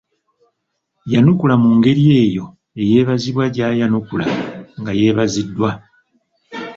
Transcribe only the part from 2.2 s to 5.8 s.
oyo eyeebazibwa gyayanukula nga yeebaziddwa.